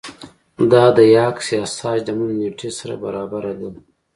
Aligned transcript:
دا 0.71 0.83
د 0.97 0.99
یاکس 1.17 1.47
یاساج 1.57 1.97
د 2.05 2.09
مړینې 2.17 2.37
له 2.37 2.39
نېټې 2.51 2.69
سره 2.79 2.93
برابره 3.03 3.51
ده 3.59 3.69